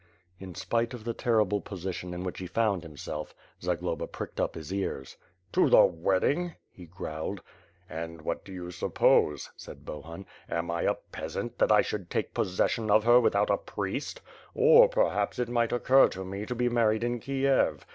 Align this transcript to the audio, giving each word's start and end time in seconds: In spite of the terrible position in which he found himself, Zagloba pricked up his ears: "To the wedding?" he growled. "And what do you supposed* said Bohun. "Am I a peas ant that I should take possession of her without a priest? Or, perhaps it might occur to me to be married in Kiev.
In 0.39 0.55
spite 0.55 0.95
of 0.95 1.03
the 1.03 1.13
terrible 1.13 1.61
position 1.61 2.11
in 2.11 2.23
which 2.23 2.39
he 2.39 2.47
found 2.47 2.81
himself, 2.81 3.35
Zagloba 3.61 4.07
pricked 4.07 4.39
up 4.39 4.55
his 4.55 4.73
ears: 4.73 5.15
"To 5.51 5.69
the 5.69 5.85
wedding?" 5.85 6.55
he 6.71 6.87
growled. 6.87 7.41
"And 7.87 8.23
what 8.23 8.43
do 8.43 8.51
you 8.51 8.71
supposed* 8.71 9.49
said 9.55 9.85
Bohun. 9.85 10.25
"Am 10.49 10.71
I 10.71 10.81
a 10.81 10.95
peas 10.95 11.37
ant 11.37 11.59
that 11.59 11.71
I 11.71 11.81
should 11.83 12.09
take 12.09 12.33
possession 12.33 12.89
of 12.89 13.03
her 13.03 13.19
without 13.19 13.51
a 13.51 13.57
priest? 13.57 14.21
Or, 14.55 14.89
perhaps 14.89 15.37
it 15.37 15.49
might 15.49 15.71
occur 15.71 16.07
to 16.07 16.25
me 16.25 16.47
to 16.47 16.55
be 16.55 16.67
married 16.67 17.03
in 17.03 17.19
Kiev. 17.19 17.85